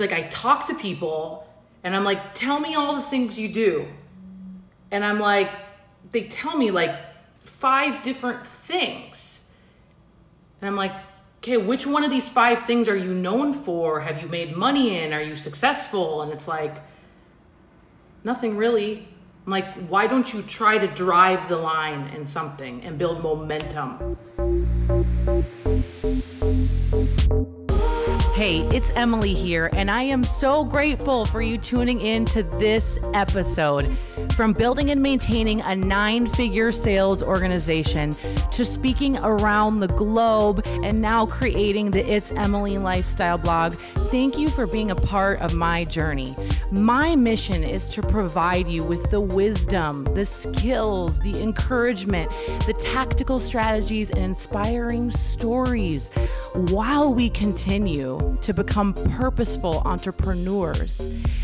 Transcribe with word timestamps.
it's 0.00 0.12
like 0.12 0.18
I 0.18 0.28
talk 0.28 0.66
to 0.68 0.74
people 0.74 1.48
and 1.82 1.94
I'm 1.94 2.04
like, 2.04 2.34
tell 2.34 2.60
me 2.60 2.74
all 2.74 2.94
the 2.94 3.02
things 3.02 3.38
you 3.38 3.48
do. 3.48 3.88
And 4.90 5.04
I'm 5.04 5.18
like, 5.18 5.50
they 6.12 6.24
tell 6.24 6.56
me 6.56 6.70
like 6.70 6.94
five 7.44 8.02
different 8.02 8.46
things. 8.46 9.50
And 10.60 10.68
I'm 10.68 10.76
like, 10.76 10.92
okay, 11.38 11.56
which 11.56 11.86
one 11.86 12.04
of 12.04 12.10
these 12.10 12.28
five 12.28 12.62
things 12.62 12.88
are 12.88 12.96
you 12.96 13.12
known 13.12 13.52
for? 13.52 14.00
Have 14.00 14.22
you 14.22 14.28
made 14.28 14.56
money 14.56 14.98
in? 14.98 15.12
Are 15.12 15.22
you 15.22 15.36
successful? 15.36 16.22
And 16.22 16.32
it's 16.32 16.46
like, 16.46 16.76
nothing 18.22 18.56
really. 18.56 19.08
I'm 19.46 19.52
like, 19.52 19.88
why 19.88 20.06
don't 20.06 20.32
you 20.32 20.42
try 20.42 20.78
to 20.78 20.86
drive 20.88 21.48
the 21.48 21.56
line 21.56 22.08
in 22.08 22.24
something 22.24 22.82
and 22.84 22.98
build 22.98 23.22
momentum? 23.22 24.16
Hey, 28.38 28.60
it's 28.68 28.92
Emily 28.94 29.34
here, 29.34 29.68
and 29.72 29.90
I 29.90 30.04
am 30.04 30.22
so 30.22 30.62
grateful 30.64 31.26
for 31.26 31.42
you 31.42 31.58
tuning 31.58 32.00
in 32.00 32.24
to 32.26 32.44
this 32.44 32.96
episode. 33.12 33.98
From 34.36 34.52
building 34.52 34.92
and 34.92 35.02
maintaining 35.02 35.60
a 35.62 35.74
nine 35.74 36.24
figure 36.24 36.70
sales 36.70 37.20
organization 37.20 38.14
to 38.52 38.64
speaking 38.64 39.18
around 39.18 39.80
the 39.80 39.88
globe 39.88 40.62
and 40.84 41.02
now 41.02 41.26
creating 41.26 41.90
the 41.90 42.08
It's 42.08 42.30
Emily 42.30 42.78
lifestyle 42.78 43.38
blog, 43.38 43.74
thank 44.12 44.38
you 44.38 44.50
for 44.50 44.68
being 44.68 44.92
a 44.92 44.94
part 44.94 45.40
of 45.40 45.54
my 45.54 45.84
journey. 45.84 46.36
My 46.70 47.16
mission 47.16 47.64
is 47.64 47.88
to 47.88 48.02
provide 48.02 48.68
you 48.68 48.84
with 48.84 49.10
the 49.10 49.20
wisdom, 49.20 50.04
the 50.14 50.24
skills, 50.24 51.18
the 51.18 51.42
encouragement, 51.42 52.30
the 52.66 52.76
tactical 52.78 53.40
strategies, 53.40 54.10
and 54.10 54.18
inspiring 54.18 55.10
stories 55.10 56.10
while 56.54 57.12
we 57.12 57.30
continue 57.30 58.27
to 58.42 58.52
become 58.54 58.94
purposeful 58.94 59.82
entrepreneurs 59.84 61.00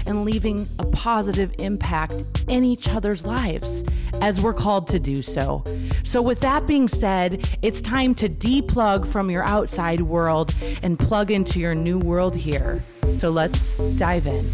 and 0.06 0.24
leaving 0.24 0.68
a 0.78 0.86
positive 0.86 1.52
impact 1.58 2.44
in 2.48 2.64
each 2.64 2.88
other's 2.88 3.24
lives 3.24 3.84
as 4.20 4.40
we're 4.40 4.54
called 4.54 4.86
to 4.88 4.98
do 4.98 5.22
so. 5.22 5.62
So, 6.04 6.22
with 6.22 6.40
that 6.40 6.66
being 6.66 6.88
said, 6.88 7.48
it's 7.62 7.80
time 7.80 8.14
to 8.16 8.28
deplug 8.28 9.06
from 9.06 9.30
your 9.30 9.44
outside 9.44 10.02
world 10.02 10.54
and 10.82 10.98
plug 10.98 11.30
into 11.30 11.60
your 11.60 11.74
new 11.74 11.98
world 11.98 12.36
here. 12.36 12.84
So, 13.10 13.30
let's 13.30 13.74
dive 13.96 14.26
in. 14.26 14.50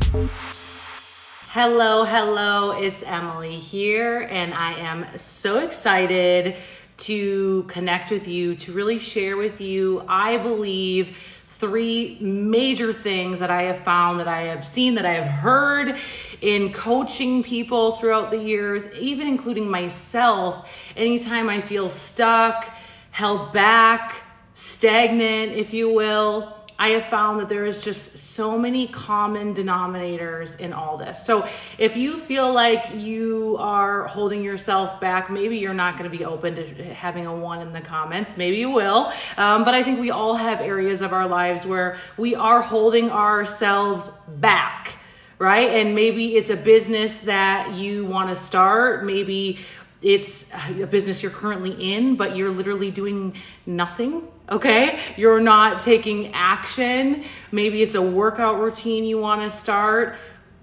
Hello, 1.53 2.05
hello, 2.05 2.71
it's 2.81 3.03
Emily 3.03 3.57
here, 3.57 4.21
and 4.31 4.55
I 4.55 4.75
am 4.75 5.07
so 5.19 5.59
excited 5.59 6.55
to 7.01 7.65
connect 7.65 8.11
with 8.11 8.29
you, 8.29 8.55
to 8.57 8.73
really 8.73 8.99
share 8.99 9.37
with 9.37 9.61
you, 9.61 10.05
I 10.09 10.37
believe, 10.37 11.17
three 11.47 12.17
major 12.21 12.93
things 12.93 13.41
that 13.41 13.51
I 13.51 13.63
have 13.65 13.81
found, 13.81 14.21
that 14.21 14.29
I 14.29 14.43
have 14.45 14.65
seen, 14.65 14.95
that 14.95 15.05
I 15.05 15.13
have 15.13 15.27
heard 15.27 15.99
in 16.41 16.73
coaching 16.73 17.43
people 17.43 17.93
throughout 17.93 18.31
the 18.31 18.39
years, 18.39 18.87
even 18.99 19.27
including 19.27 19.71
myself. 19.71 20.73
Anytime 20.97 21.51
I 21.51 21.61
feel 21.61 21.91
stuck, 21.91 22.73
held 23.11 23.53
back, 23.53 24.23
stagnant, 24.55 25.53
if 25.53 25.75
you 25.75 25.93
will, 25.93 26.60
I 26.81 26.89
have 26.93 27.05
found 27.05 27.39
that 27.41 27.51
there 27.51 27.67
is 27.67 27.85
just 27.85 28.17
so 28.17 28.59
many 28.59 28.89
common 28.89 29.55
denominators 29.55 30.59
in 30.59 30.73
all 30.73 30.97
this. 30.97 31.23
So 31.23 31.47
if 31.77 31.95
you 31.95 32.19
feel 32.19 32.55
like 32.55 32.95
you 32.95 33.59
are 33.61 34.07
holding 34.07 34.43
yourself 34.43 34.99
back, 34.99 35.29
maybe 35.29 35.59
you're 35.59 35.75
not 35.75 35.99
going 35.99 36.11
to 36.11 36.19
be 36.19 36.25
open 36.25 36.55
to 36.55 36.65
having 36.95 37.27
a 37.27 37.37
one 37.37 37.61
in 37.61 37.75
the 37.75 37.83
comments. 37.83 38.39
Maybe 38.39 38.57
you 38.57 38.71
will. 38.71 39.13
Um, 39.37 39.63
but 39.63 39.75
I 39.75 39.83
think 39.83 40.01
we 40.01 40.11
all 40.11 40.35
have 40.35 40.63
areas 40.63 41.03
of 41.03 41.13
our 41.13 41.29
lives 41.29 41.67
where 41.67 41.99
we 42.17 42.35
are 42.35 42.63
holding 42.63 43.11
ourselves 43.11 44.11
back 44.27 44.97
right? 45.39 45.71
And 45.71 45.95
maybe 45.95 46.37
it's 46.37 46.51
a 46.51 46.57
business 46.57 47.21
that 47.21 47.73
you 47.73 48.05
want 48.05 48.29
to 48.29 48.37
start. 48.37 49.07
Maybe 49.07 49.59
it's 50.03 50.51
a 50.79 50.87
business 50.87 51.23
you're 51.23 51.33
currently 51.33 51.95
in, 51.95 52.15
but 52.15 52.37
you're 52.37 52.51
literally 52.51 52.91
doing 52.91 53.35
nothing 53.65 54.29
okay? 54.51 55.01
You're 55.17 55.41
not 55.41 55.81
taking 55.81 56.33
action. 56.35 57.25
Maybe 57.53 57.83
it's 57.83 57.95
a 57.95 58.03
workout 58.03 58.61
routine 58.61 59.05
you 59.05 59.19
want 59.19 59.43
to 59.43 59.57
start. 59.57 60.17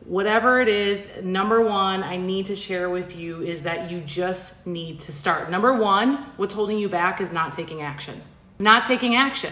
Whatever 0.05 0.61
it 0.61 0.69
is, 0.69 1.09
number 1.21 1.61
one, 1.61 2.01
I 2.01 2.15
need 2.15 2.45
to 2.45 2.55
share 2.55 2.89
with 2.89 3.17
you 3.17 3.41
is 3.41 3.63
that 3.63 3.91
you 3.91 3.99
just 4.01 4.65
need 4.65 5.01
to 5.01 5.11
start. 5.11 5.49
Number 5.51 5.73
one, 5.73 6.27
what's 6.37 6.53
holding 6.53 6.77
you 6.77 6.87
back 6.87 7.19
is 7.19 7.31
not 7.31 7.51
taking 7.51 7.81
action. 7.81 8.21
Not 8.59 8.85
taking 8.85 9.15
action. 9.15 9.51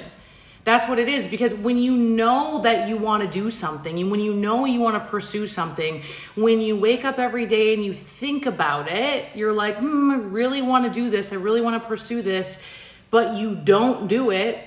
That's 0.63 0.89
what 0.89 0.97
it 0.97 1.07
is 1.07 1.27
because 1.27 1.53
when 1.53 1.77
you 1.77 1.95
know 1.95 2.59
that 2.63 2.87
you 2.87 2.97
want 2.97 3.21
to 3.21 3.29
do 3.29 3.51
something, 3.51 3.99
and 3.99 4.09
when 4.09 4.19
you 4.19 4.33
know 4.33 4.65
you 4.65 4.79
want 4.79 5.01
to 5.01 5.09
pursue 5.09 5.45
something, 5.45 6.01
when 6.33 6.59
you 6.59 6.75
wake 6.75 7.05
up 7.05 7.19
every 7.19 7.45
day 7.45 7.75
and 7.75 7.85
you 7.85 7.93
think 7.93 8.47
about 8.47 8.89
it, 8.89 9.35
you're 9.35 9.53
like, 9.53 9.77
hmm, 9.77 10.09
I 10.09 10.15
really 10.15 10.63
want 10.63 10.85
to 10.85 10.89
do 10.89 11.11
this. 11.11 11.31
I 11.31 11.35
really 11.35 11.61
want 11.61 11.79
to 11.79 11.87
pursue 11.87 12.23
this 12.23 12.63
but 13.15 13.37
you 13.37 13.55
don't 13.55 14.09
do 14.09 14.29
it, 14.29 14.59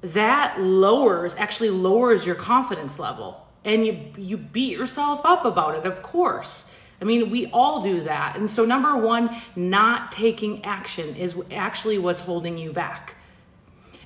that 0.00 0.60
lowers, 0.60 1.36
actually 1.36 1.70
lowers 1.70 2.26
your 2.26 2.34
confidence 2.34 2.98
level. 2.98 3.46
And 3.64 3.86
you, 3.86 4.06
you 4.18 4.36
beat 4.38 4.76
yourself 4.76 5.20
up 5.24 5.44
about 5.44 5.76
it, 5.76 5.86
of 5.86 6.02
course. 6.02 6.74
I 7.00 7.04
mean, 7.04 7.30
we 7.30 7.46
all 7.52 7.80
do 7.80 8.02
that. 8.02 8.36
And 8.36 8.50
so, 8.50 8.64
number 8.64 8.96
one, 8.96 9.40
not 9.54 10.10
taking 10.10 10.64
action 10.64 11.14
is 11.14 11.36
actually 11.52 11.98
what's 11.98 12.20
holding 12.20 12.58
you 12.58 12.72
back. 12.72 13.14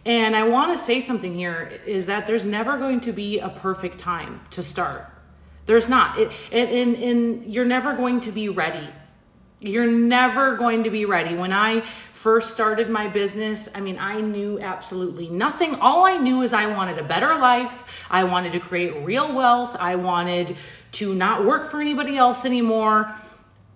And 0.05 0.37
I 0.37 0.43
want 0.47 0.77
to 0.77 0.85
say 0.85 1.01
something 1.01 1.35
here 1.35 1.81
is 1.87 2.05
that 2.05 2.27
there's 2.27 2.45
never 2.45 2.77
going 2.77 3.01
to 3.01 3.13
be 3.15 3.39
a 3.39 3.49
perfect 3.49 3.99
time 3.99 4.43
to 4.51 4.63
start. 4.63 5.11
There's 5.65 5.89
not. 5.89 6.19
It, 6.19 6.33
and, 6.53 6.69
and, 6.69 6.97
and 6.97 7.55
you're 7.55 7.65
never 7.65 7.95
going 7.95 8.21
to 8.21 8.31
be 8.31 8.51
ready 8.51 8.91
you're 9.61 9.87
never 9.87 10.57
going 10.57 10.85
to 10.85 10.91
be 10.91 11.05
ready. 11.05 11.35
When 11.35 11.53
I 11.53 11.85
first 12.13 12.51
started 12.51 12.91
my 12.91 13.09
business, 13.09 13.69
I 13.75 13.81
mean, 13.81 13.99
I 13.99 14.21
knew 14.21 14.61
absolutely 14.61 15.29
nothing. 15.29 15.77
All 15.77 16.05
I 16.05 16.17
knew 16.17 16.43
is 16.43 16.53
I 16.53 16.67
wanted 16.67 16.99
a 16.99 17.05
better 17.05 17.37
life. 17.39 18.05
I 18.11 18.25
wanted 18.25 18.53
to 18.53 18.61
create 18.61 19.05
real 19.05 19.33
wealth. 19.35 19.77
I 19.79 19.97
wanted 19.97 20.57
to 20.93 21.15
not 21.15 21.45
work 21.45 21.71
for 21.71 21.81
anybody 21.81 22.17
else 22.17 22.45
anymore. 22.45 23.15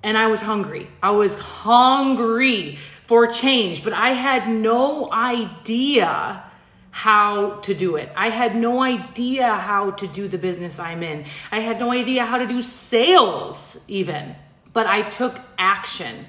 And 0.03 0.17
I 0.17 0.27
was 0.27 0.41
hungry. 0.41 0.89
I 1.03 1.11
was 1.11 1.37
hungry 1.37 2.79
for 3.07 3.27
change, 3.27 3.83
but 3.83 3.93
I 3.93 4.11
had 4.11 4.49
no 4.49 5.11
idea 5.13 6.45
how 6.91 7.61
to 7.61 7.75
do 7.75 7.97
it. 7.97 8.11
I 8.17 8.29
had 8.29 8.57
no 8.57 8.83
idea 8.83 9.55
how 9.55 9.93
to 9.93 10.07
do 10.07 10.29
the 10.29 10.39
business 10.39 10.79
I'm 10.79 11.03
in. 11.03 11.25
I 11.51 11.61
had 11.61 11.79
no 11.79 11.93
idea 11.93 12.25
how 12.25 12.39
to 12.39 12.47
do 12.47 12.61
sales, 12.61 13.83
even 13.89 14.35
but 14.73 14.87
I 14.87 15.09
took 15.09 15.39
action. 15.59 16.27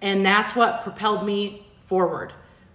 And 0.00 0.24
that's 0.24 0.56
what 0.56 0.82
propelled 0.82 1.24
me 1.24 1.66
forward. 1.80 2.32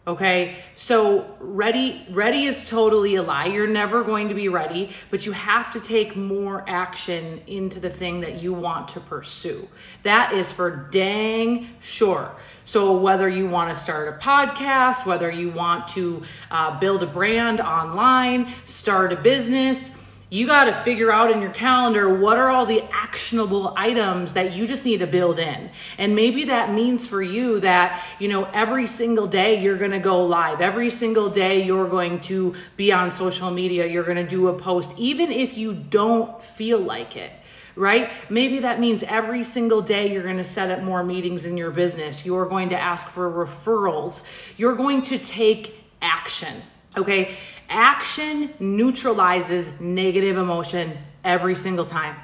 Okay, 0.08 0.56
so 0.76 1.36
ready, 1.42 2.08
ready 2.12 2.46
is 2.46 2.70
totally 2.70 3.16
a 3.16 3.22
lie. 3.22 3.48
You're 3.48 3.68
never 3.68 4.06
going 4.06 4.30
to 4.30 4.34
be 4.34 4.48
ready, 4.48 4.92
but 5.10 5.26
you 5.26 5.34
have 5.34 5.70
to 5.74 5.82
take 5.82 6.16
more 6.16 6.64
action 6.66 7.42
into 7.46 7.82
the 7.82 7.90
thing 7.90 8.22
that 8.22 8.42
you 8.42 8.54
want 8.54 8.88
to 8.90 9.02
pursue. 9.02 9.68
That 10.04 10.32
is 10.32 10.50
for 10.50 10.88
dang 10.92 11.68
sure. 11.82 12.32
So, 12.64 12.96
whether 12.98 13.28
you 13.28 13.50
want 13.50 13.70
to 13.70 13.76
start 13.76 14.08
a 14.08 14.18
podcast, 14.18 15.06
whether 15.06 15.30
you 15.30 15.52
want 15.52 15.90
to 15.90 16.22
uh, 16.52 16.80
build 16.80 17.04
a 17.04 17.08
brand 17.08 17.60
online, 17.60 18.54
start 18.66 19.12
a 19.12 19.18
business, 19.18 19.98
you 20.30 20.46
got 20.46 20.66
to 20.66 20.74
figure 20.74 21.12
out 21.12 21.32
in 21.32 21.42
your 21.42 21.52
calendar 21.52 22.14
what 22.14 22.38
are 22.38 22.50
all 22.50 22.66
the 22.66 22.84
actionable 22.92 23.74
items 23.78 24.34
that 24.34 24.54
you 24.54 24.68
just 24.68 24.84
need 24.84 24.98
to 24.98 25.08
build 25.08 25.40
in. 25.40 25.70
And 25.98 26.16
maybe 26.16 26.46
that 26.46 26.74
means 26.74 27.08
for 27.08 27.22
you 27.22 27.62
that, 27.62 28.04
you 28.20 28.28
know, 28.28 28.44
every 28.46 28.88
single 28.88 29.28
day 29.28 29.62
you're 29.62 29.78
going 29.78 29.92
to 29.92 30.00
go 30.00 30.26
live. 30.26 30.60
Every 30.60 30.90
single 30.90 31.30
day 31.30 31.64
you're 31.64 31.88
going 31.88 32.20
to 32.22 32.56
be 32.76 32.92
on 32.92 33.12
social 33.12 33.52
media. 33.52 33.88
You're 33.88 34.04
going 34.04 34.18
to 34.18 34.28
do 34.28 34.50
a 34.50 34.54
post, 34.54 34.94
even 34.98 35.32
if 35.32 35.58
you 35.58 35.74
don't 35.74 36.44
feel 36.44 36.80
like 36.80 37.16
it 37.16 37.32
right? 37.78 38.10
Maybe 38.30 38.60
that 38.60 38.80
means 38.80 39.04
every 39.04 39.44
single 39.44 39.82
day 39.82 40.12
you're 40.12 40.24
going 40.24 40.38
to 40.38 40.44
set 40.44 40.72
up 40.72 40.84
more 40.84 41.04
meetings 41.04 41.46
in 41.46 41.58
your 41.58 41.70
business. 41.70 42.26
You're 42.26 42.48
going 42.48 42.70
to 42.70 42.76
ask 42.76 43.08
for 43.08 43.30
referrals. 43.30 44.28
You're 44.58 44.76
going 44.76 45.04
to 45.04 45.20
take 45.20 45.76
action, 46.02 46.64
okay? 46.98 47.36
Action 47.70 48.54
neutralizes 48.60 49.80
negative 49.80 50.38
emotion 50.38 50.98
every 51.24 51.56
single 51.56 51.86
time. 51.86 52.16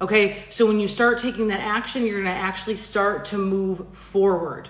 Okay, 0.00 0.44
so 0.50 0.66
when 0.66 0.80
you 0.80 0.88
start 0.88 1.18
taking 1.20 1.48
that 1.48 1.60
action, 1.60 2.04
you're 2.04 2.22
gonna 2.22 2.30
actually 2.30 2.76
start 2.76 3.24
to 3.26 3.38
move 3.38 3.86
forward. 3.96 4.68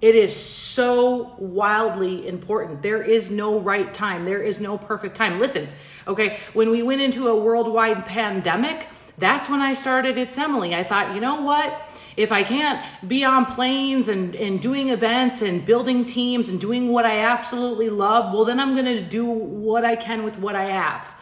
It 0.00 0.14
is 0.14 0.36
so 0.36 1.34
wildly 1.38 2.28
important. 2.28 2.82
There 2.82 3.02
is 3.02 3.30
no 3.30 3.58
right 3.58 3.92
time, 3.94 4.24
there 4.26 4.42
is 4.42 4.60
no 4.60 4.76
perfect 4.76 5.16
time. 5.16 5.40
Listen, 5.40 5.66
okay, 6.06 6.38
when 6.52 6.70
we 6.70 6.82
went 6.82 7.00
into 7.00 7.28
a 7.28 7.36
worldwide 7.36 8.04
pandemic, 8.04 8.86
that's 9.16 9.48
when 9.48 9.60
I 9.60 9.72
started 9.72 10.18
It's 10.18 10.36
Emily. 10.36 10.74
I 10.74 10.82
thought, 10.82 11.14
you 11.14 11.20
know 11.20 11.40
what? 11.40 11.88
If 12.16 12.30
I 12.30 12.44
can't 12.44 12.84
be 13.06 13.24
on 13.24 13.44
planes 13.46 14.08
and, 14.08 14.34
and 14.36 14.60
doing 14.60 14.90
events 14.90 15.42
and 15.42 15.64
building 15.64 16.04
teams 16.04 16.48
and 16.48 16.60
doing 16.60 16.88
what 16.90 17.04
I 17.04 17.20
absolutely 17.20 17.90
love, 17.90 18.32
well, 18.32 18.44
then 18.44 18.60
I'm 18.60 18.72
going 18.72 18.84
to 18.86 19.02
do 19.02 19.26
what 19.26 19.84
I 19.84 19.96
can 19.96 20.22
with 20.22 20.38
what 20.38 20.54
I 20.54 20.64
have. 20.64 21.14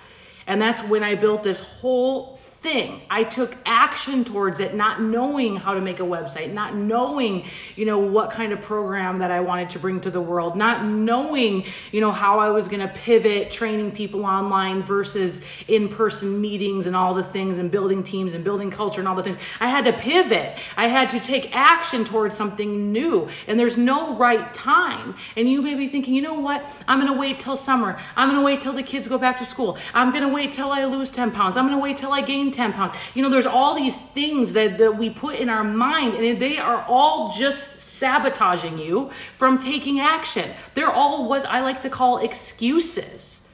And 0.47 0.61
that's 0.61 0.83
when 0.83 1.03
I 1.03 1.15
built 1.15 1.43
this 1.43 1.61
whole 1.61 2.37
thing. 2.63 3.03
I 3.11 3.25
took 3.25 3.57
action 3.67 4.23
towards 4.23 4.61
it, 4.61 4.75
not 4.75 5.03
knowing 5.03 5.57
how 5.57 5.75
to 5.75 5.81
make 5.81 5.99
a 5.99 6.05
website, 6.05 6.53
not 6.53 6.77
knowing, 6.77 7.45
you 7.75 7.85
know, 7.85 7.99
what 7.99 8.31
kind 8.31 8.53
of 8.53 8.61
program 8.61 9.19
that 9.19 9.33
I 9.33 9.41
wanted 9.41 9.71
to 9.71 9.81
bring 9.81 10.01
to 10.03 10.11
the 10.11 10.21
world, 10.21 10.57
not 10.57 10.85
knowing, 10.85 11.65
you 11.91 12.01
know, 12.01 12.13
how 12.13 12.39
I 12.39 12.51
was 12.51 12.69
going 12.69 12.87
to 12.87 12.95
pivot 12.95 13.51
training 13.51 13.91
people 13.91 14.25
online 14.25 14.85
versus 14.85 15.43
in 15.67 15.89
person 15.89 16.41
meetings 16.41 16.87
and 16.87 16.95
all 16.95 17.15
the 17.15 17.25
things 17.25 17.59
and 17.59 17.69
building 17.69 18.05
teams 18.05 18.33
and 18.33 18.45
building 18.45 18.71
culture 18.71 19.01
and 19.01 19.09
all 19.09 19.17
the 19.17 19.25
things. 19.25 19.39
I 19.59 19.67
had 19.67 19.85
to 19.87 19.93
pivot. 19.93 20.57
I 20.77 20.87
had 20.87 21.09
to 21.09 21.19
take 21.19 21.55
action 21.55 22.05
towards 22.05 22.37
something 22.37 22.93
new. 22.93 23.29
And 23.49 23.59
there's 23.59 23.77
no 23.77 24.17
right 24.17 24.55
time. 24.55 25.17
And 25.37 25.51
you 25.51 25.63
may 25.63 25.75
be 25.75 25.89
thinking, 25.89 26.15
you 26.15 26.23
know 26.23 26.39
what? 26.39 26.65
I'm 26.87 27.01
going 27.01 27.13
to 27.13 27.19
wait 27.19 27.41
till 27.41 27.57
summer. 27.57 27.99
I'm 28.15 28.29
going 28.29 28.41
to 28.41 28.45
wait 28.45 28.61
till 28.61 28.73
the 28.73 28.85
kids 28.85 29.09
go 29.09 29.19
back 29.19 29.39
to 29.39 29.45
school. 29.45 29.79
I'm 29.93 30.13
going 30.13 30.23
to 30.23 30.33
wait 30.33 30.53
till 30.53 30.71
I 30.71 30.85
lose 30.85 31.11
10 31.11 31.33
pounds. 31.33 31.57
I'm 31.57 31.67
going 31.67 31.77
to 31.77 31.83
wait 31.83 31.97
till 31.97 32.13
I 32.13 32.21
gain 32.21 32.52
10 32.53 32.73
pounds. 32.73 32.97
You 33.15 33.23
know, 33.23 33.31
there's 33.31 33.47
all 33.47 33.75
these 33.75 33.99
things 33.99 34.53
that, 34.53 34.79
that 34.79 34.97
we 34.97 35.11
put 35.11 35.37
in 35.37 35.49
our 35.49 35.65
mind, 35.65 36.15
and 36.15 36.41
they 36.41 36.59
are 36.59 36.85
all 36.89 37.33
just 37.33 37.81
sabotaging 37.81 38.79
you 38.79 39.11
from 39.35 39.59
taking 39.59 40.01
action. 40.01 40.51
They're 40.75 40.91
all 40.91 41.29
what 41.29 41.47
I 41.47 41.61
like 41.61 41.81
to 41.83 41.91
call 41.91 42.19
excuses. 42.19 43.49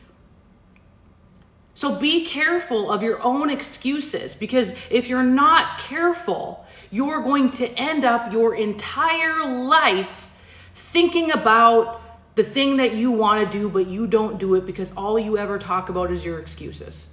So 1.74 1.94
be 1.94 2.24
careful 2.24 2.90
of 2.90 3.04
your 3.04 3.22
own 3.22 3.50
excuses 3.50 4.34
because 4.34 4.74
if 4.90 5.08
you're 5.08 5.22
not 5.22 5.78
careful, 5.78 6.66
you're 6.90 7.22
going 7.22 7.52
to 7.52 7.68
end 7.78 8.04
up 8.04 8.32
your 8.32 8.54
entire 8.54 9.44
life 9.46 10.32
thinking 10.74 11.30
about 11.30 12.00
the 12.34 12.42
thing 12.42 12.78
that 12.78 12.94
you 12.94 13.10
want 13.10 13.44
to 13.44 13.58
do, 13.58 13.68
but 13.68 13.86
you 13.86 14.06
don't 14.06 14.38
do 14.38 14.54
it 14.54 14.64
because 14.64 14.90
all 14.96 15.18
you 15.18 15.36
ever 15.38 15.58
talk 15.58 15.88
about 15.88 16.10
is 16.10 16.24
your 16.24 16.38
excuses. 16.38 17.08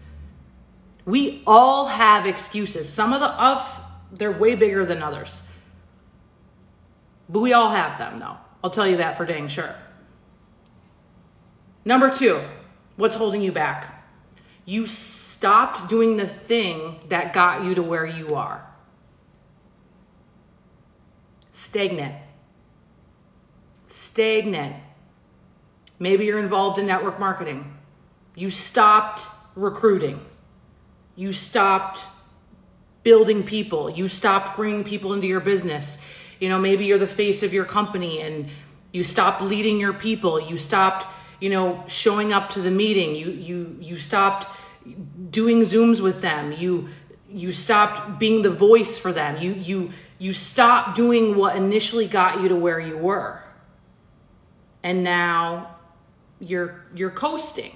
We 1.06 1.44
all 1.46 1.86
have 1.86 2.26
excuses. 2.26 2.92
Some 2.92 3.14
of 3.14 3.20
the 3.20 3.30
ups, 3.30 3.80
they're 4.12 4.32
way 4.32 4.56
bigger 4.56 4.86
than 4.86 5.04
others. 5.04 5.48
But 7.30 7.40
we 7.40 7.54
all 7.54 7.70
have 7.70 7.98
them, 7.98 8.18
though. 8.18 8.38
I'll 8.64 8.70
tell 8.70 8.88
you 8.88 8.98
that 8.98 9.16
for 9.16 9.26
dang 9.26 9.48
sure. 9.48 9.76
Number 11.84 12.10
two, 12.10 12.42
what's 12.96 13.16
holding 13.16 13.42
you 13.42 13.52
back? 13.52 14.04
You 14.66 14.88
stopped 14.88 15.88
doing 15.88 16.18
the 16.18 16.26
thing 16.26 17.00
that 17.10 17.34
got 17.34 17.64
you 17.64 17.76
to 17.76 17.84
where 17.84 18.06
you 18.06 18.34
are. 18.34 18.66
Stagnant. 21.54 22.16
Stagnant. 23.88 24.76
Maybe 26.00 26.26
you're 26.26 26.40
involved 26.40 26.80
in 26.80 26.88
network 26.88 27.20
marketing. 27.20 27.78
You 28.34 28.50
stopped 28.50 29.28
recruiting. 29.56 30.20
You 31.16 31.32
stopped 31.32 32.04
building 33.04 33.44
people. 33.44 33.90
You 33.90 34.08
stopped 34.08 34.58
bringing 34.58 34.84
people 34.84 35.14
into 35.14 35.28
your 35.28 35.40
business. 35.40 36.04
You 36.40 36.50
know, 36.50 36.60
maybe 36.60 36.86
you're 36.86 36.98
the 36.98 37.08
face 37.08 37.44
of 37.44 37.54
your 37.54 37.66
company 37.66 38.22
and 38.22 38.50
you 38.92 39.04
stopped 39.04 39.42
leading 39.42 39.80
your 39.80 39.94
people. 39.94 40.40
You 40.40 40.58
stopped, 40.58 41.06
you 41.40 41.50
know, 41.50 41.84
showing 41.88 42.34
up 42.34 42.50
to 42.52 42.62
the 42.62 42.72
meeting. 42.72 43.16
You 43.16 43.30
you 43.30 43.78
you 43.80 43.98
stopped 43.98 44.48
doing 45.30 45.62
Zooms 45.62 46.02
with 46.02 46.22
them. 46.22 46.52
You 46.52 46.90
you 47.30 47.52
stopped 47.52 48.20
being 48.20 48.42
the 48.42 48.50
voice 48.50 48.98
for 48.98 49.14
them. 49.14 49.42
You 49.42 49.54
you 49.54 49.92
you 50.18 50.34
stopped 50.34 50.96
doing 50.96 51.36
what 51.36 51.56
initially 51.56 52.08
got 52.08 52.42
you 52.42 52.50
to 52.50 52.56
where 52.56 52.80
you 52.80 52.98
were. 52.98 53.42
And 54.82 55.04
now 55.04 55.76
you're 56.40 56.86
you're 56.96 57.12
coasting. 57.12 57.76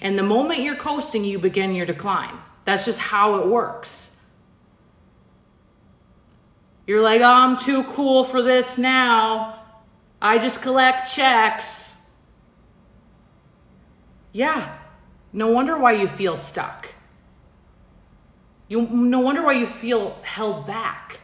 And 0.00 0.18
the 0.18 0.22
moment 0.22 0.62
you're 0.62 0.76
coasting, 0.76 1.24
you 1.24 1.38
begin 1.38 1.74
your 1.74 1.86
decline. 1.86 2.38
That's 2.68 2.84
just 2.84 2.98
how 2.98 3.36
it 3.36 3.46
works. 3.46 4.14
You're 6.86 7.00
like, 7.00 7.22
oh, 7.22 7.24
I'm 7.24 7.56
too 7.56 7.82
cool 7.84 8.24
for 8.24 8.42
this 8.42 8.76
now. 8.76 9.58
I 10.20 10.36
just 10.36 10.60
collect 10.60 11.10
checks. 11.10 11.96
Yeah, 14.32 14.76
no 15.32 15.46
wonder 15.46 15.78
why 15.78 15.92
you 15.92 16.06
feel 16.06 16.36
stuck. 16.36 16.94
You, 18.68 18.82
no 18.82 19.20
wonder 19.20 19.40
why 19.40 19.52
you 19.52 19.64
feel 19.64 20.18
held 20.20 20.66
back 20.66 21.20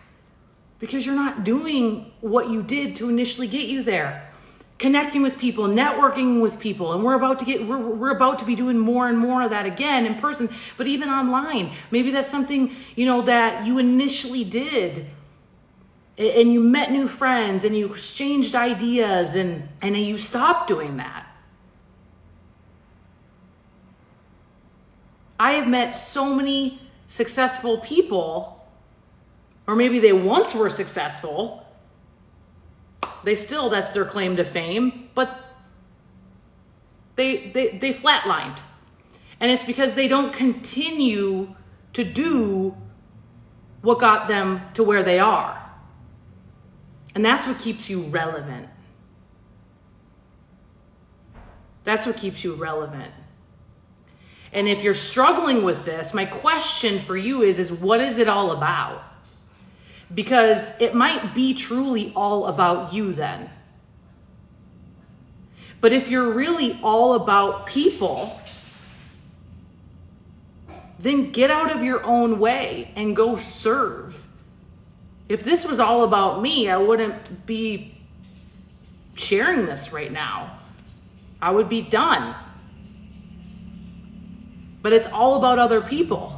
because 0.79 1.05
you're 1.05 1.15
not 1.15 1.45
doing 1.45 2.11
what 2.23 2.49
you 2.49 2.63
did 2.63 2.97
to 2.97 3.11
initially 3.11 3.49
get 3.49 3.69
you 3.69 3.83
there 3.83 4.24
connecting 4.85 5.23
with 5.23 5.39
people, 5.39 5.65
networking 5.65 6.43
with 6.43 6.61
people, 6.61 6.93
and 6.93 7.03
we're 7.03 7.15
about 7.15 7.39
to 7.39 7.47
get 7.47 7.67
we're, 7.67 7.79
we're 7.79 8.11
about 8.11 8.39
to 8.39 8.45
be 8.45 8.55
doing 8.55 8.77
more 8.77 9.09
and 9.09 9.19
more 9.19 9.41
of 9.41 9.49
that 9.49 9.65
again 9.65 10.05
in 10.05 10.15
person, 10.17 10.47
but 10.77 10.87
even 10.87 11.09
online. 11.09 11.73
Maybe 11.91 12.11
that's 12.11 12.31
something, 12.31 12.71
you 12.95 13.07
know, 13.07 13.23
that 13.23 13.65
you 13.65 13.79
initially 13.79 14.45
did 14.45 15.07
and 16.19 16.53
you 16.53 16.61
met 16.61 16.93
new 16.93 17.09
friends 17.09 17.65
and 17.65 17.75
you 17.75 17.87
exchanged 17.87 18.55
ideas 18.55 19.35
and 19.35 19.67
and 19.81 19.97
you 19.97 20.19
stopped 20.19 20.69
doing 20.69 20.99
that. 20.99 21.35
I 25.41 25.53
have 25.53 25.67
met 25.67 25.93
so 25.97 26.35
many 26.35 26.79
successful 27.09 27.79
people 27.79 28.69
or 29.67 29.77
maybe 29.77 29.99
they 29.99 30.13
once 30.13 30.55
were 30.55 30.69
successful 30.69 31.64
they 33.25 33.35
still, 33.35 33.71
that's 33.71 33.93
their 33.93 34.05
claim 34.05 34.37
to 34.37 34.45
fame, 34.45 35.09
but 35.15 35.45
they, 37.17 37.51
they, 37.51 37.79
they 37.79 37.93
flatlined. 37.93 38.61
And 39.41 39.51
it's 39.51 39.65
because 39.65 39.95
they 39.95 40.09
don't 40.09 40.33
continue 40.33 41.55
to 41.93 42.05
do 42.05 42.77
what 43.83 43.99
got 43.99 44.29
them 44.29 44.63
to 44.75 44.83
where 44.83 45.03
they 45.03 45.19
are. 45.19 45.61
And 47.15 47.25
that's 47.25 47.47
what 47.47 47.59
keeps 47.59 47.89
you 47.89 48.03
relevant. 48.03 48.69
That's 51.85 52.07
what 52.07 52.17
keeps 52.17 52.43
you 52.43 52.55
relevant. 52.55 53.13
And 54.53 54.69
if 54.69 54.83
you're 54.83 54.95
struggling 54.95 55.65
with 55.65 55.85
this, 55.85 56.15
my 56.15 56.25
question 56.25 56.99
for 56.99 57.17
you 57.17 57.43
is 57.43 57.59
is 57.59 57.71
what 57.71 58.01
is 58.01 58.19
it 58.19 58.29
all 58.29 58.53
about? 58.53 59.03
Because 60.15 60.71
it 60.81 60.95
might 60.95 61.35
be 61.35 61.55
truly 61.55 62.13
all 62.15 62.47
about 62.47 62.93
you 62.93 63.13
then. 63.13 63.51
But 65.81 65.93
if 65.93 66.09
you're 66.09 66.33
really 66.33 66.79
all 66.83 67.15
about 67.15 67.67
people, 67.67 68.41
then 70.99 71.33
get 71.33 71.51
out 71.51 71.71
of 71.75 71.83
your 71.83 72.03
own 72.05 72.39
way 72.39 72.91
and 72.97 73.15
go 73.15 73.37
serve. 73.37 74.27
If 75.29 75.43
this 75.43 75.67
was 75.67 75.81
all 75.81 76.05
about 76.05 76.41
me, 76.41 76.71
I 76.71 76.77
wouldn't 76.79 77.45
be 77.45 77.95
sharing 79.15 79.67
this 79.67 79.93
right 79.93 80.11
now. 80.11 80.59
I 81.43 81.51
would 81.51 81.69
be 81.69 81.83
done. 81.83 82.35
But 84.81 84.93
it's 84.93 85.07
all 85.07 85.37
about 85.37 85.59
other 85.59 85.81
people. 85.81 86.34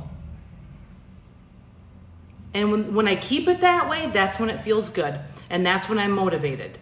And 2.54 2.70
when, 2.70 2.94
when 2.94 3.08
I 3.08 3.16
keep 3.16 3.48
it 3.48 3.60
that 3.60 3.88
way, 3.88 4.10
that's 4.10 4.38
when 4.38 4.50
it 4.50 4.60
feels 4.60 4.88
good. 4.88 5.20
And 5.50 5.64
that's 5.64 5.88
when 5.88 5.98
I'm 5.98 6.12
motivated. 6.12 6.78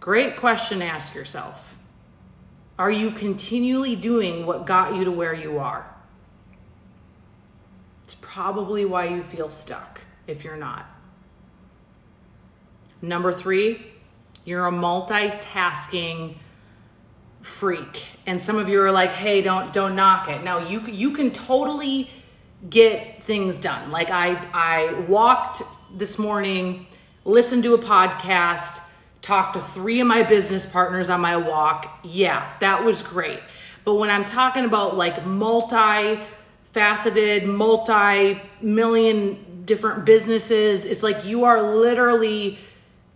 Great 0.00 0.36
question 0.36 0.78
to 0.80 0.84
ask 0.84 1.14
yourself. 1.14 1.76
Are 2.78 2.90
you 2.90 3.10
continually 3.10 3.96
doing 3.96 4.46
what 4.46 4.66
got 4.66 4.94
you 4.94 5.04
to 5.04 5.10
where 5.10 5.34
you 5.34 5.58
are? 5.58 5.92
It's 8.04 8.16
probably 8.20 8.84
why 8.84 9.06
you 9.06 9.22
feel 9.22 9.50
stuck 9.50 10.00
if 10.26 10.44
you're 10.44 10.56
not. 10.56 10.86
Number 13.02 13.32
three, 13.32 13.86
you're 14.44 14.66
a 14.66 14.72
multitasking 14.72 16.36
freak. 17.42 18.06
And 18.26 18.40
some 18.40 18.56
of 18.58 18.68
you 18.68 18.80
are 18.80 18.90
like, 18.90 19.10
hey, 19.10 19.42
don't 19.42 19.72
don't 19.72 19.94
knock 19.94 20.28
it. 20.28 20.42
Now 20.42 20.66
you 20.68 20.80
you 20.82 21.12
can 21.12 21.32
totally 21.32 22.10
get 22.68 23.22
things 23.22 23.58
done. 23.58 23.90
Like 23.90 24.10
I 24.10 24.34
I 24.52 25.00
walked 25.08 25.62
this 25.96 26.18
morning, 26.18 26.86
listened 27.24 27.62
to 27.64 27.74
a 27.74 27.78
podcast, 27.78 28.80
talked 29.22 29.54
to 29.54 29.62
three 29.62 30.00
of 30.00 30.06
my 30.06 30.22
business 30.22 30.66
partners 30.66 31.08
on 31.08 31.20
my 31.20 31.36
walk. 31.36 32.00
Yeah, 32.04 32.50
that 32.60 32.84
was 32.84 33.02
great. 33.02 33.40
But 33.84 33.94
when 33.94 34.10
I'm 34.10 34.24
talking 34.24 34.64
about 34.64 34.96
like 34.96 35.24
multi 35.24 36.20
faceted, 36.72 37.46
multi 37.46 38.40
million 38.60 39.62
different 39.64 40.04
businesses, 40.04 40.84
it's 40.84 41.02
like 41.02 41.24
you 41.24 41.44
are 41.44 41.74
literally 41.76 42.58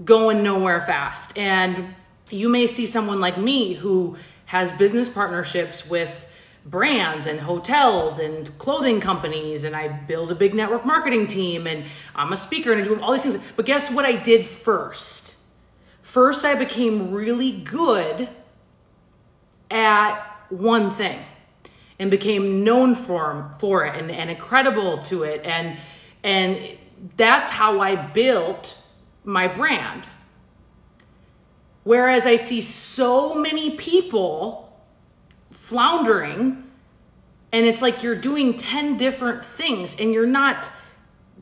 going 0.04 0.42
nowhere 0.42 0.80
fast. 0.80 1.37
And 1.37 1.94
you 2.30 2.49
may 2.49 2.66
see 2.66 2.87
someone 2.87 3.20
like 3.20 3.38
me 3.38 3.75
who 3.75 4.16
has 4.46 4.72
business 4.72 5.08
partnerships 5.08 5.88
with 5.88 6.28
brands 6.64 7.26
and 7.26 7.40
hotels 7.40 8.19
and 8.19 8.57
clothing 8.59 9.00
companies 9.00 9.64
and 9.64 9.75
I 9.75 9.88
build 9.88 10.31
a 10.31 10.35
big 10.35 10.54
network 10.54 10.87
marketing 10.87 11.26
team 11.26 11.66
and 11.66 11.85
I'm 12.14 12.33
a 12.33 12.37
speaker 12.37 12.73
and 12.73 12.83
I 12.83 12.85
do 12.85 13.00
all 13.00 13.12
these 13.12 13.23
things. 13.23 13.38
But 13.57 13.66
guess 13.66 13.90
what 13.90 14.04
I 14.04 14.12
did 14.12 14.45
first? 14.45 15.37
First, 16.02 16.45
I 16.45 16.54
became 16.54 17.12
really 17.12 17.52
good 17.52 18.28
at 19.71 20.21
one 20.50 20.90
thing 20.90 21.25
and 21.99 22.11
became 22.11 22.62
known 22.62 22.95
for 22.95 23.54
for 23.59 23.87
it 23.87 24.00
and, 24.00 24.11
and 24.11 24.31
incredible 24.31 25.02
to 25.04 25.23
it 25.23 25.45
and 25.45 25.78
and 26.23 26.78
that's 27.16 27.50
how 27.50 27.81
I 27.81 27.97
built 27.97 28.76
my 29.25 29.49
brand. 29.49 30.07
Whereas 31.85 32.26
I 32.26 32.37
see 32.37 32.61
so 32.61 33.35
many 33.35 33.71
people 33.76 34.72
floundering 35.62 36.64
and 37.52 37.66
it's 37.66 37.81
like 37.81 38.02
you're 38.02 38.16
doing 38.16 38.57
10 38.57 38.99
different 38.99 39.45
things 39.45 39.95
and 40.00 40.12
you're 40.12 40.26
not 40.26 40.69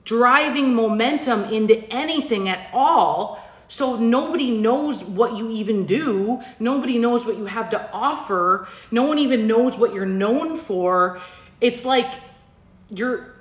driving 0.05 0.75
momentum 0.75 1.45
into 1.45 1.83
anything 1.91 2.47
at 2.49 2.69
all. 2.75 3.43
So 3.69 3.97
nobody 3.97 4.50
knows 4.50 5.03
what 5.03 5.39
you 5.39 5.50
even 5.50 5.87
do. 5.87 6.43
Nobody 6.59 6.99
knows 6.99 7.25
what 7.25 7.39
you 7.39 7.47
have 7.47 7.71
to 7.71 7.91
offer. 7.93 8.69
No 8.91 9.05
one 9.05 9.19
even 9.19 9.47
knows 9.47 9.79
what 9.79 9.95
you're 9.95 10.05
known 10.05 10.59
for. 10.59 11.21
It's 11.62 11.87
like 11.87 12.12
you're 12.95 13.35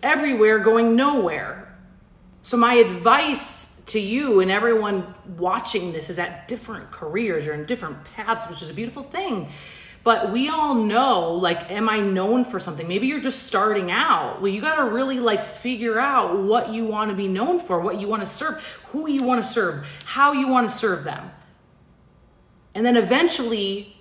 everywhere 0.00 0.60
going 0.60 0.94
nowhere. 0.94 1.76
So 2.42 2.56
my 2.56 2.74
advice 2.74 3.80
to 3.86 3.98
you 3.98 4.40
and 4.40 4.50
everyone 4.50 5.12
watching 5.36 5.92
this 5.92 6.08
is 6.08 6.20
at 6.20 6.46
different 6.46 6.92
careers 6.92 7.48
or 7.48 7.54
in 7.54 7.66
different 7.66 8.04
paths, 8.04 8.48
which 8.48 8.62
is 8.62 8.70
a 8.70 8.74
beautiful 8.74 9.02
thing 9.02 9.48
but 10.04 10.30
we 10.30 10.50
all 10.50 10.74
know 10.74 11.32
like 11.32 11.70
am 11.70 11.88
i 11.88 11.98
known 11.98 12.44
for 12.44 12.60
something? 12.60 12.86
Maybe 12.86 13.06
you're 13.06 13.20
just 13.20 13.44
starting 13.44 13.90
out. 13.90 14.40
Well 14.40 14.52
you 14.52 14.60
got 14.60 14.76
to 14.76 14.84
really 14.84 15.18
like 15.18 15.42
figure 15.42 15.98
out 15.98 16.38
what 16.38 16.70
you 16.70 16.84
want 16.84 17.10
to 17.10 17.16
be 17.16 17.26
known 17.26 17.58
for 17.58 17.80
what 17.80 17.98
you 17.98 18.06
want 18.06 18.20
to 18.22 18.26
serve 18.26 18.62
who 18.88 19.08
you 19.08 19.24
want 19.24 19.42
to 19.42 19.50
serve 19.50 19.86
how 20.04 20.32
you 20.32 20.46
want 20.46 20.70
to 20.70 20.76
serve 20.76 21.02
them. 21.04 21.30
And 22.74 22.84
then 22.84 22.96
eventually 22.96 23.96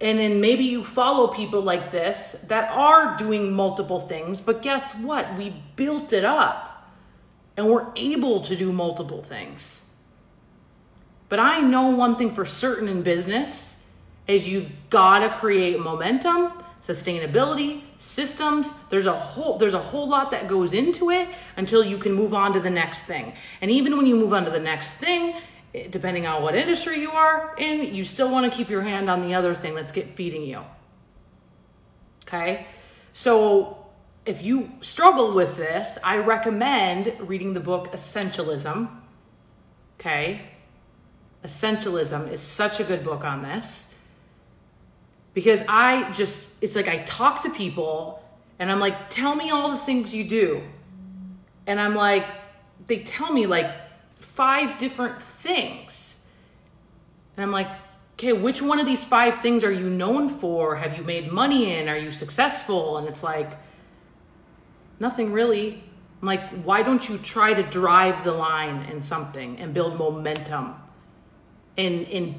and 0.00 0.18
then 0.18 0.40
maybe 0.40 0.64
you 0.64 0.82
follow 0.82 1.28
people 1.28 1.62
like 1.62 1.92
this 1.92 2.32
that 2.48 2.70
are 2.72 3.16
doing 3.16 3.52
multiple 3.52 4.00
things 4.00 4.40
but 4.40 4.60
guess 4.60 4.92
what? 4.96 5.38
We 5.38 5.54
built 5.76 6.12
it 6.12 6.24
up 6.24 6.90
and 7.56 7.70
we're 7.70 7.86
able 7.94 8.42
to 8.42 8.56
do 8.56 8.72
multiple 8.72 9.22
things. 9.22 9.88
But 11.28 11.38
i 11.38 11.60
know 11.60 11.90
one 11.90 12.16
thing 12.16 12.34
for 12.34 12.44
certain 12.44 12.88
in 12.88 13.02
business 13.02 13.83
is 14.26 14.48
you've 14.48 14.70
got 14.90 15.20
to 15.20 15.28
create 15.30 15.78
momentum, 15.78 16.52
sustainability, 16.82 17.82
systems. 17.98 18.72
There's 18.90 19.06
a 19.06 19.12
whole 19.12 19.58
there's 19.58 19.74
a 19.74 19.78
whole 19.78 20.08
lot 20.08 20.30
that 20.30 20.48
goes 20.48 20.72
into 20.72 21.10
it 21.10 21.28
until 21.56 21.84
you 21.84 21.98
can 21.98 22.12
move 22.12 22.34
on 22.34 22.52
to 22.52 22.60
the 22.60 22.70
next 22.70 23.04
thing. 23.04 23.34
And 23.60 23.70
even 23.70 23.96
when 23.96 24.06
you 24.06 24.16
move 24.16 24.32
on 24.32 24.44
to 24.44 24.50
the 24.50 24.60
next 24.60 24.94
thing, 24.94 25.36
depending 25.90 26.26
on 26.26 26.42
what 26.42 26.54
industry 26.54 27.00
you 27.00 27.10
are 27.10 27.54
in, 27.58 27.94
you 27.94 28.04
still 28.04 28.30
want 28.30 28.50
to 28.50 28.56
keep 28.56 28.68
your 28.68 28.82
hand 28.82 29.10
on 29.10 29.26
the 29.26 29.34
other 29.34 29.54
thing 29.54 29.74
that's 29.74 29.92
get 29.92 30.10
feeding 30.10 30.42
you. 30.42 30.62
Okay? 32.22 32.66
So 33.12 33.86
if 34.24 34.42
you 34.42 34.70
struggle 34.80 35.34
with 35.34 35.56
this, 35.56 35.98
I 36.02 36.18
recommend 36.18 37.14
reading 37.20 37.52
the 37.52 37.60
book 37.60 37.92
Essentialism. 37.92 38.88
Okay? 39.98 40.42
Essentialism 41.44 42.30
is 42.30 42.40
such 42.40 42.80
a 42.80 42.84
good 42.84 43.04
book 43.04 43.24
on 43.24 43.42
this 43.42 43.93
because 45.34 45.62
I 45.68 46.10
just, 46.12 46.62
it's 46.62 46.76
like 46.76 46.88
I 46.88 46.98
talk 46.98 47.42
to 47.42 47.50
people 47.50 48.22
and 48.58 48.70
I'm 48.70 48.80
like, 48.80 49.10
tell 49.10 49.34
me 49.34 49.50
all 49.50 49.70
the 49.70 49.76
things 49.76 50.14
you 50.14 50.24
do. 50.24 50.62
And 51.66 51.80
I'm 51.80 51.94
like, 51.94 52.24
they 52.86 53.00
tell 53.00 53.32
me 53.32 53.46
like 53.46 53.70
five 54.20 54.78
different 54.78 55.20
things. 55.20 56.24
And 57.36 57.44
I'm 57.44 57.50
like, 57.50 57.68
okay, 58.14 58.32
which 58.32 58.62
one 58.62 58.78
of 58.78 58.86
these 58.86 59.02
five 59.02 59.40
things 59.40 59.64
are 59.64 59.72
you 59.72 59.90
known 59.90 60.28
for? 60.28 60.76
Have 60.76 60.96
you 60.96 61.02
made 61.02 61.32
money 61.32 61.74
in? 61.74 61.88
Are 61.88 61.98
you 61.98 62.12
successful? 62.12 62.98
And 62.98 63.08
it's 63.08 63.24
like, 63.24 63.58
nothing 65.00 65.32
really. 65.32 65.82
I'm 66.22 66.26
like, 66.26 66.48
why 66.62 66.82
don't 66.82 67.06
you 67.08 67.18
try 67.18 67.54
to 67.54 67.62
drive 67.64 68.22
the 68.22 68.32
line 68.32 68.84
in 68.84 69.00
something 69.00 69.58
and 69.58 69.74
build 69.74 69.98
momentum 69.98 70.76
and, 71.76 72.06
and 72.06 72.34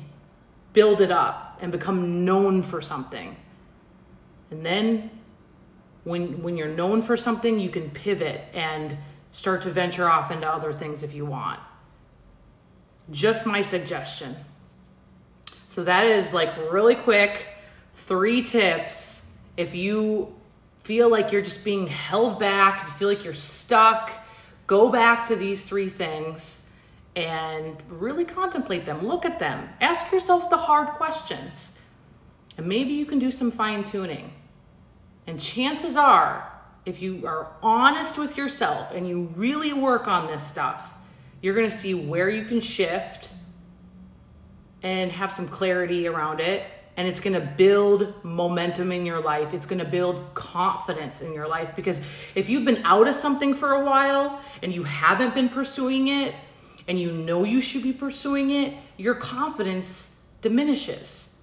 build 0.75 1.01
it 1.01 1.11
up? 1.11 1.45
and 1.59 1.71
become 1.71 2.25
known 2.25 2.61
for 2.61 2.81
something. 2.81 3.35
And 4.51 4.65
then 4.65 5.09
when 6.03 6.41
when 6.43 6.57
you're 6.57 6.67
known 6.67 7.01
for 7.01 7.17
something, 7.17 7.59
you 7.59 7.69
can 7.69 7.89
pivot 7.89 8.41
and 8.53 8.97
start 9.31 9.61
to 9.63 9.71
venture 9.71 10.07
off 10.07 10.31
into 10.31 10.47
other 10.47 10.71
things 10.73 11.03
if 11.03 11.13
you 11.13 11.25
want. 11.25 11.59
Just 13.11 13.45
my 13.45 13.61
suggestion. 13.61 14.35
So 15.67 15.83
that 15.83 16.05
is 16.05 16.33
like 16.33 16.55
really 16.71 16.95
quick 16.95 17.47
three 17.93 18.41
tips 18.41 19.29
if 19.57 19.73
you 19.73 20.33
feel 20.79 21.09
like 21.09 21.31
you're 21.31 21.41
just 21.41 21.65
being 21.65 21.87
held 21.87 22.39
back, 22.39 22.83
you 22.83 22.89
feel 22.89 23.07
like 23.07 23.23
you're 23.23 23.33
stuck, 23.33 24.11
go 24.67 24.89
back 24.89 25.27
to 25.27 25.35
these 25.35 25.65
three 25.65 25.89
things 25.89 26.64
and 27.15 27.77
really 27.89 28.25
contemplate 28.25 28.85
them. 28.85 29.07
Look 29.07 29.25
at 29.25 29.39
them. 29.39 29.69
Ask 29.79 30.11
yourself 30.11 30.49
the 30.49 30.57
hard 30.57 30.89
questions. 30.89 31.79
And 32.57 32.67
maybe 32.67 32.93
you 32.93 33.05
can 33.05 33.19
do 33.19 33.31
some 33.31 33.51
fine 33.51 33.83
tuning. 33.83 34.33
And 35.27 35.39
chances 35.39 35.95
are, 35.95 36.51
if 36.85 37.01
you 37.01 37.25
are 37.25 37.51
honest 37.63 38.17
with 38.17 38.37
yourself 38.37 38.91
and 38.91 39.07
you 39.07 39.33
really 39.35 39.73
work 39.73 40.07
on 40.07 40.27
this 40.27 40.45
stuff, 40.45 40.95
you're 41.41 41.55
going 41.55 41.69
to 41.69 41.75
see 41.75 41.93
where 41.93 42.29
you 42.29 42.45
can 42.45 42.59
shift 42.59 43.31
and 44.83 45.11
have 45.11 45.31
some 45.31 45.47
clarity 45.47 46.07
around 46.07 46.39
it. 46.39 46.63
And 46.97 47.07
it's 47.07 47.19
going 47.19 47.33
to 47.33 47.45
build 47.45 48.13
momentum 48.23 48.91
in 48.91 49.05
your 49.05 49.19
life. 49.19 49.53
It's 49.53 49.65
going 49.65 49.79
to 49.79 49.85
build 49.85 50.33
confidence 50.33 51.21
in 51.21 51.33
your 51.33 51.47
life. 51.47 51.75
Because 51.75 51.99
if 52.35 52.47
you've 52.47 52.63
been 52.63 52.81
out 52.85 53.07
of 53.07 53.15
something 53.15 53.53
for 53.53 53.73
a 53.73 53.83
while 53.83 54.39
and 54.63 54.73
you 54.73 54.83
haven't 54.83 55.35
been 55.35 55.49
pursuing 55.49 56.07
it, 56.07 56.33
and 56.87 56.99
you 56.99 57.11
know 57.11 57.43
you 57.43 57.61
should 57.61 57.83
be 57.83 57.93
pursuing 57.93 58.51
it, 58.51 58.73
your 58.97 59.15
confidence 59.15 60.19
diminishes. 60.41 61.35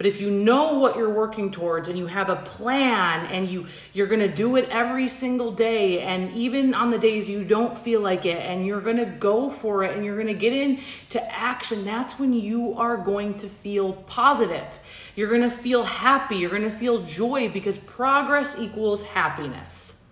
But 0.00 0.06
if 0.06 0.18
you 0.18 0.30
know 0.30 0.78
what 0.78 0.96
you're 0.96 1.12
working 1.12 1.50
towards 1.50 1.90
and 1.90 1.98
you 1.98 2.06
have 2.06 2.30
a 2.30 2.36
plan 2.36 3.26
and 3.26 3.50
you 3.50 3.66
you're 3.92 4.06
going 4.06 4.22
to 4.22 4.34
do 4.34 4.56
it 4.56 4.66
every 4.70 5.08
single 5.08 5.52
day 5.52 6.00
and 6.00 6.32
even 6.32 6.72
on 6.72 6.90
the 6.90 6.98
days 6.98 7.28
you 7.28 7.44
don't 7.44 7.76
feel 7.76 8.00
like 8.00 8.24
it 8.24 8.38
and 8.38 8.66
you're 8.66 8.80
going 8.80 8.96
to 8.96 9.04
go 9.04 9.50
for 9.50 9.84
it 9.84 9.94
and 9.94 10.02
you're 10.02 10.14
going 10.14 10.26
to 10.26 10.32
get 10.32 10.54
into 10.54 11.22
action, 11.30 11.84
that's 11.84 12.18
when 12.18 12.32
you 12.32 12.78
are 12.78 12.96
going 12.96 13.36
to 13.36 13.46
feel 13.46 13.92
positive. 13.92 14.80
You're 15.16 15.28
going 15.28 15.42
to 15.42 15.50
feel 15.50 15.82
happy, 15.82 16.36
you're 16.36 16.48
going 16.48 16.62
to 16.62 16.70
feel 16.70 17.02
joy 17.02 17.50
because 17.50 17.76
progress 17.76 18.58
equals 18.58 19.02
happiness. 19.02 20.02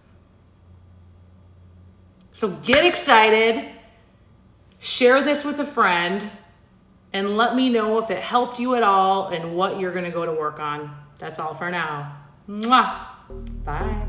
So 2.34 2.50
get 2.62 2.84
excited 2.84 3.64
Share 4.78 5.22
this 5.22 5.44
with 5.44 5.58
a 5.58 5.66
friend 5.66 6.30
and 7.12 7.36
let 7.36 7.56
me 7.56 7.68
know 7.68 7.98
if 7.98 8.10
it 8.10 8.22
helped 8.22 8.58
you 8.58 8.74
at 8.74 8.82
all 8.82 9.28
and 9.28 9.56
what 9.56 9.80
you're 9.80 9.92
going 9.92 10.04
to 10.04 10.10
go 10.10 10.24
to 10.24 10.32
work 10.32 10.60
on. 10.60 10.94
That's 11.18 11.38
all 11.38 11.54
for 11.54 11.70
now. 11.70 12.16
Mwah. 12.48 13.06
Bye. 13.64 14.06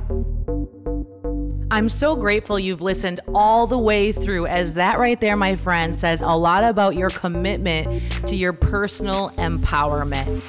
I'm 1.72 1.88
so 1.88 2.16
grateful 2.16 2.60
you've 2.60 2.82
listened 2.82 3.20
all 3.34 3.68
the 3.68 3.78
way 3.78 4.12
through, 4.12 4.48
as 4.48 4.74
that 4.74 4.98
right 4.98 5.20
there, 5.22 5.36
my 5.36 5.56
friend, 5.56 5.96
says 5.96 6.22
a 6.22 6.28
lot 6.30 6.64
about 6.64 6.96
your 6.96 7.10
commitment 7.10 8.28
to 8.28 8.36
your 8.36 8.54
personal 8.54 9.30
empowerment. 9.32 10.42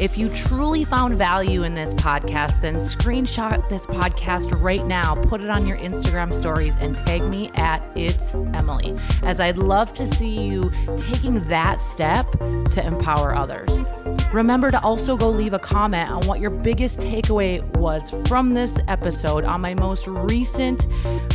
If 0.00 0.16
you 0.16 0.28
truly 0.28 0.84
found 0.84 1.18
value 1.18 1.64
in 1.64 1.74
this 1.74 1.92
podcast, 1.92 2.60
then 2.60 2.76
screenshot 2.76 3.68
this 3.68 3.84
podcast 3.84 4.62
right 4.62 4.86
now, 4.86 5.16
put 5.16 5.40
it 5.40 5.50
on 5.50 5.66
your 5.66 5.76
Instagram 5.76 6.32
stories, 6.32 6.76
and 6.76 6.96
tag 6.96 7.24
me 7.24 7.50
at 7.56 7.82
It's 7.96 8.32
Emily, 8.32 8.96
as 9.24 9.40
I'd 9.40 9.58
love 9.58 9.92
to 9.94 10.06
see 10.06 10.40
you 10.40 10.70
taking 10.96 11.42
that 11.48 11.80
step 11.80 12.30
to 12.30 12.80
empower 12.86 13.34
others. 13.34 13.82
Remember 14.32 14.70
to 14.70 14.80
also 14.82 15.16
go 15.16 15.30
leave 15.30 15.54
a 15.54 15.58
comment 15.58 16.10
on 16.10 16.24
what 16.28 16.38
your 16.38 16.50
biggest 16.50 17.00
takeaway 17.00 17.64
was 17.76 18.14
from 18.28 18.54
this 18.54 18.78
episode 18.86 19.44
on 19.44 19.60
my 19.60 19.74
most 19.74 20.06
recent 20.06 20.86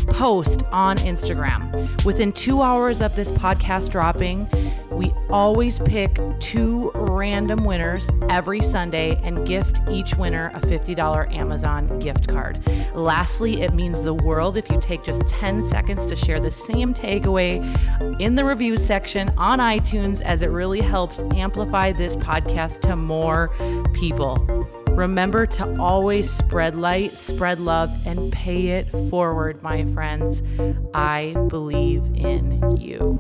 post 0.08 0.64
on 0.72 0.98
Instagram. 1.00 2.06
Within 2.06 2.32
two 2.32 2.62
hours 2.62 3.02
of 3.02 3.14
this 3.16 3.32
podcast 3.32 3.90
dropping, 3.90 4.48
we 4.92 5.12
always 5.30 5.80
pick 5.80 6.20
two 6.40 6.92
random 7.14 7.64
winners 7.64 8.10
every 8.30 8.62
Sunday 8.62 9.20
and 9.24 9.46
gift 9.48 9.80
each 9.90 10.16
winner 10.16 10.52
a 10.54 10.60
$50 10.60 11.34
Amazon 11.34 12.00
gift 12.00 12.28
card. 12.28 12.62
Lastly, 12.96 13.62
it 13.62 13.74
means 13.74 14.02
the 14.02 14.14
world 14.14 14.58
if 14.58 14.70
you 14.70 14.80
take 14.82 15.04
just 15.04 15.26
10 15.28 15.62
seconds 15.62 16.06
to 16.08 16.16
share 16.16 16.40
the 16.40 16.52
same 16.52 16.94
takeaway 16.94 17.62
in 18.20 18.36
the 18.36 18.44
review 18.44 18.78
section 18.78 19.30
on 19.38 19.60
iTunes, 19.60 20.22
as 20.22 20.42
it 20.42 20.48
really 20.48 20.82
helps 20.82 21.22
amplify 21.36 21.92
this 21.92 22.16
podcast 22.16 22.82
to 22.82 22.96
more 22.96 23.50
people. 23.94 24.36
Remember 24.90 25.48
to 25.48 25.80
always 25.80 26.30
spread 26.30 26.76
light, 26.76 27.12
spread 27.12 27.60
love, 27.60 27.92
and 28.06 28.32
pay 28.32 28.68
it 28.68 28.90
forward, 29.10 29.64
my 29.64 29.86
friends. 29.86 30.44
I 30.94 31.36
believe 31.48 32.04
in 32.14 32.78
you. 32.78 33.20